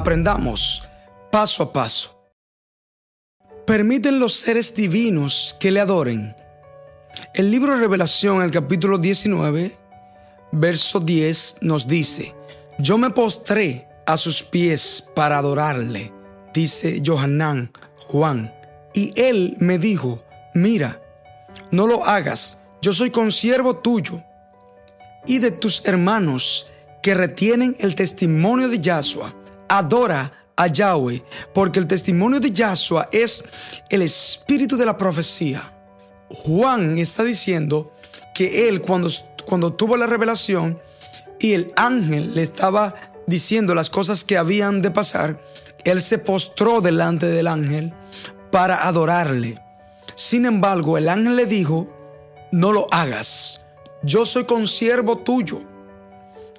[0.00, 0.82] Aprendamos
[1.30, 2.18] paso a paso.
[3.66, 6.34] Permiten los seres divinos que le adoren.
[7.34, 9.76] El libro de Revelación, el capítulo 19,
[10.52, 12.34] verso 10, nos dice,
[12.78, 16.14] yo me postré a sus pies para adorarle,
[16.54, 17.70] dice Johanán
[18.08, 18.54] Juan.
[18.94, 20.24] Y él me dijo,
[20.54, 20.98] mira,
[21.70, 24.22] no lo hagas, yo soy consiervo tuyo
[25.26, 26.68] y de tus hermanos
[27.02, 29.34] que retienen el testimonio de Yahshua.
[29.70, 31.22] Adora a Yahweh,
[31.54, 33.44] porque el testimonio de Yahshua es
[33.88, 35.72] el espíritu de la profecía.
[36.28, 37.92] Juan está diciendo
[38.34, 39.08] que él cuando,
[39.46, 40.80] cuando tuvo la revelación
[41.38, 42.94] y el ángel le estaba
[43.28, 45.40] diciendo las cosas que habían de pasar,
[45.84, 47.94] él se postró delante del ángel
[48.50, 49.62] para adorarle.
[50.16, 51.88] Sin embargo, el ángel le dijo,
[52.50, 53.64] no lo hagas.
[54.02, 55.60] Yo soy consiervo tuyo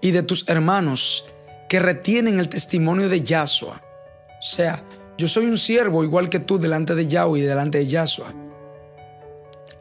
[0.00, 1.26] y de tus hermanos
[1.70, 3.80] que retienen el testimonio de Yahshua.
[4.40, 4.82] O sea,
[5.16, 8.34] yo soy un siervo igual que tú delante de Yahweh y delante de Yahshua.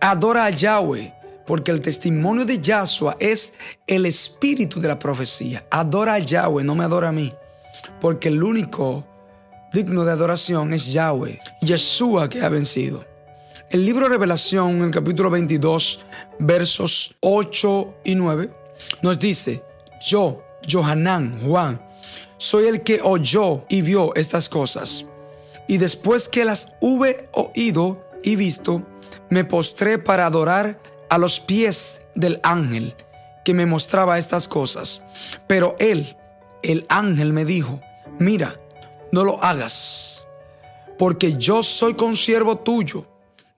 [0.00, 1.12] Adora a Yahweh,
[1.44, 3.52] porque el testimonio de Yahshua es
[3.86, 5.62] el espíritu de la profecía.
[5.70, 7.34] Adora a Yahweh, no me adora a mí,
[8.00, 9.04] porque el único
[9.70, 13.04] digno de adoración es Yahweh, Yeshua que ha vencido.
[13.68, 16.06] El libro de Revelación, en el capítulo 22,
[16.38, 18.48] versos 8 y 9,
[19.02, 19.62] nos dice,
[20.00, 21.80] yo, Johanán, Juan,
[22.36, 25.04] soy el que oyó y vio estas cosas.
[25.66, 28.82] Y después que las hube oído y visto,
[29.30, 32.94] me postré para adorar a los pies del ángel
[33.44, 35.04] que me mostraba estas cosas.
[35.46, 36.16] Pero él,
[36.62, 37.80] el ángel, me dijo,
[38.18, 38.60] mira,
[39.12, 40.26] no lo hagas,
[40.98, 43.06] porque yo soy consiervo tuyo,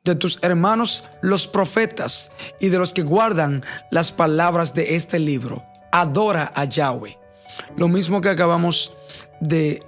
[0.04, 5.62] de tus hermanos los profetas y de los que guardan las palabras de este libro.
[5.98, 7.16] Adora a Yahweh.
[7.78, 8.94] Lo mismo que acabamos
[9.40, 9.80] de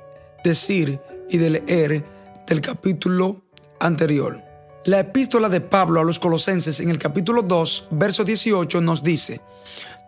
[0.42, 2.02] decir y de leer
[2.46, 3.42] del capítulo
[3.78, 4.42] anterior.
[4.86, 9.42] La epístola de Pablo a los colosenses en el capítulo 2, verso 18 nos dice,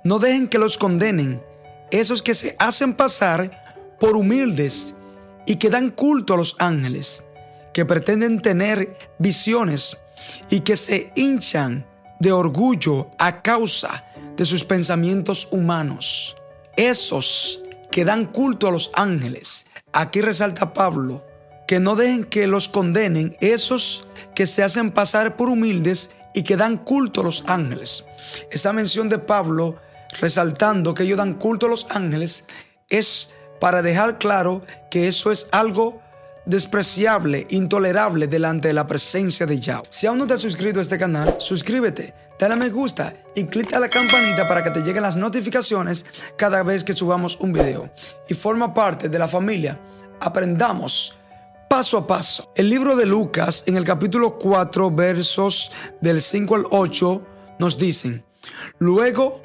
[0.02, 1.42] no dejen que los condenen
[1.90, 4.94] esos que se hacen pasar por humildes
[5.44, 7.26] y que dan culto a los ángeles,
[7.74, 9.98] que pretenden tener visiones
[10.48, 11.84] y que se hinchan
[12.20, 14.09] de orgullo a causa
[14.40, 16.34] de sus pensamientos humanos.
[16.74, 19.66] Esos que dan culto a los ángeles.
[19.92, 21.26] Aquí resalta Pablo
[21.68, 26.56] que no dejen que los condenen esos que se hacen pasar por humildes y que
[26.56, 28.06] dan culto a los ángeles.
[28.50, 29.76] Esa mención de Pablo
[30.22, 32.46] resaltando que ellos dan culto a los ángeles
[32.88, 36.00] es para dejar claro que eso es algo
[36.44, 39.88] despreciable, intolerable delante de la presencia de Yahweh.
[39.88, 43.44] Si aún no te has suscrito a este canal, suscríbete, dale a me gusta y
[43.44, 46.06] clica la campanita para que te lleguen las notificaciones
[46.36, 47.92] cada vez que subamos un video.
[48.28, 49.78] Y forma parte de la familia.
[50.20, 51.18] Aprendamos
[51.68, 52.50] paso a paso.
[52.56, 57.22] El libro de Lucas, en el capítulo 4, versos del 5 al 8,
[57.60, 58.24] nos dicen,
[58.78, 59.40] luego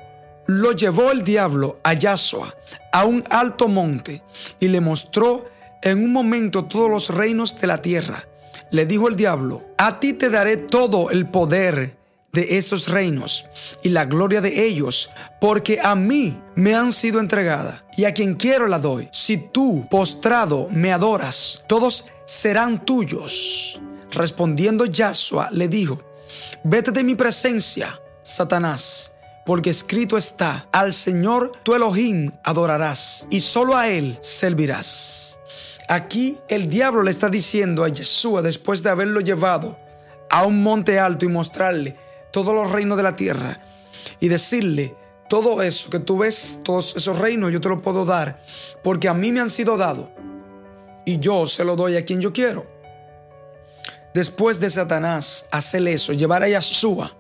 [0.48, 2.56] lo llevó el diablo a Yahshua,
[2.92, 4.24] a un alto monte,
[4.60, 5.46] y le mostró
[5.82, 8.26] en un momento todos los reinos de la tierra.
[8.72, 11.96] Le dijo el diablo, a ti te daré todo el poder
[12.36, 13.46] de estos reinos
[13.82, 15.10] y la gloria de ellos,
[15.40, 19.08] porque a mí me han sido entregada y a quien quiero la doy.
[19.12, 23.80] Si tú, postrado, me adoras, todos serán tuyos.
[24.12, 26.00] Respondiendo Yahshua le dijo,
[26.64, 29.16] vete de mi presencia, Satanás,
[29.46, 35.35] porque escrito está, al Señor tu Elohim adorarás y solo a Él servirás.
[35.88, 39.78] Aquí el diablo le está diciendo a Yeshua después de haberlo llevado
[40.32, 41.96] a un monte alto y mostrarle
[42.32, 43.62] todos los reinos de la tierra
[44.20, 44.96] y decirle,
[45.30, 48.42] todo eso que tú ves, todos esos reinos yo te los puedo dar
[48.84, 50.10] porque a mí me han sido dados
[51.06, 52.66] y yo se lo doy a quien yo quiero.
[54.16, 57.16] Después de Satanás hacer eso, llevar a Yeshua,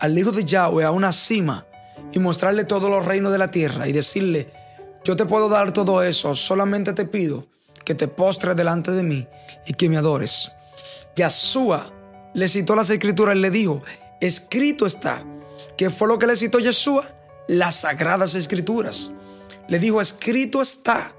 [0.00, 1.66] al hijo de Yahweh, a una cima
[2.12, 4.52] y mostrarle todos los reinos de la tierra y decirle,
[5.04, 7.46] yo te puedo dar todo eso, solamente te pido
[7.88, 9.26] que te postres delante de mí
[9.64, 10.52] y que me adores.
[11.16, 11.90] Yeshua
[12.34, 13.82] le citó las escrituras y le dijo,
[14.20, 15.22] escrito está.
[15.78, 17.06] ¿Qué fue lo que le citó Yeshua?
[17.46, 19.12] Las sagradas escrituras.
[19.68, 21.12] Le dijo, escrito está.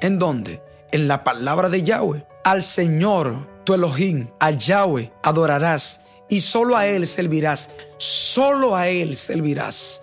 [0.00, 0.62] ¿En dónde?
[0.92, 2.26] En la palabra de Yahweh.
[2.42, 7.68] Al Señor, tu Elohim, a Yahweh adorarás y solo a Él servirás.
[7.98, 10.00] Solo a Él servirás.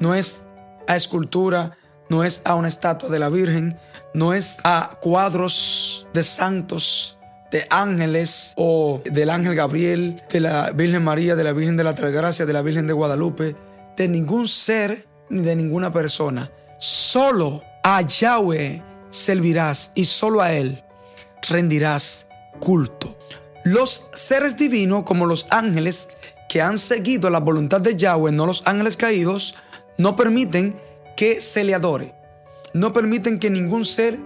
[0.00, 0.46] No es
[0.88, 1.76] a escultura,
[2.08, 3.78] no es a una estatua de la Virgen,
[4.14, 7.18] no es a cuadros de santos,
[7.50, 11.92] de ángeles o del ángel Gabriel, de la Virgen María, de la Virgen de la
[11.92, 13.56] Gracia, de la Virgen de Guadalupe,
[13.96, 16.50] de ningún ser ni de ninguna persona.
[16.78, 20.82] Solo a Yahweh servirás y solo a Él
[21.48, 22.26] rendirás
[22.60, 23.16] culto.
[23.64, 26.08] Los seres divinos, como los ángeles
[26.48, 29.54] que han seguido la voluntad de Yahweh, no los ángeles caídos,
[29.98, 30.74] no permiten
[31.16, 32.14] que se le adore.
[32.72, 34.18] No permiten que ningún ser,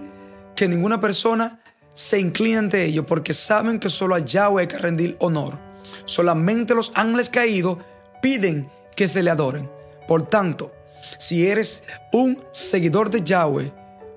[0.55, 1.59] que ninguna persona
[1.93, 5.57] se incline ante ellos, porque saben que solo a Yahweh hay que rendir honor.
[6.05, 7.79] Solamente los ángeles caídos
[8.21, 9.69] piden que se le adoren.
[10.07, 10.71] Por tanto,
[11.17, 13.71] si eres un seguidor de Yahweh,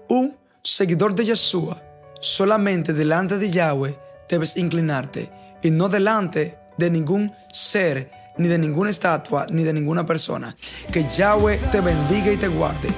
[0.09, 1.83] un seguidor de Yeshua,
[2.21, 3.97] solamente delante de Yahweh
[4.29, 5.31] debes inclinarte
[5.63, 10.57] y no delante de ningún ser, ni de ninguna estatua, ni de ninguna persona.
[10.91, 12.89] Que Yahweh te bendiga y te guarde.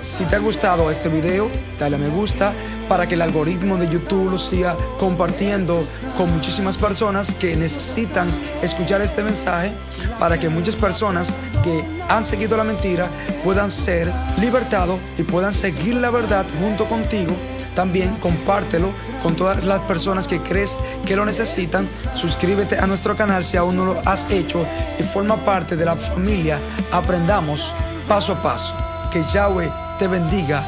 [0.00, 2.52] Si te ha gustado este video, dale a me gusta
[2.88, 5.84] para que el algoritmo de YouTube lo siga compartiendo
[6.16, 8.28] con muchísimas personas que necesitan
[8.62, 9.72] escuchar este mensaje
[10.18, 13.08] para que muchas personas que han seguido la mentira
[13.44, 14.10] puedan ser
[14.40, 17.34] libertados y puedan seguir la verdad junto contigo
[17.78, 18.90] también compártelo
[19.22, 21.86] con todas las personas que crees que lo necesitan.
[22.12, 24.66] Suscríbete a nuestro canal si aún no lo has hecho
[24.98, 26.58] y forma parte de la familia.
[26.90, 27.72] Aprendamos
[28.08, 28.74] paso a paso.
[29.12, 30.60] Que Yahweh te bendiga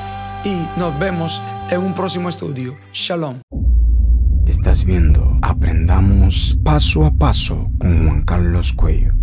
[0.44, 1.42] y nos vemos
[1.72, 2.78] en un próximo estudio.
[2.92, 3.40] Shalom.
[4.46, 9.19] Estás viendo Aprendamos paso a paso con Juan Carlos Cuello.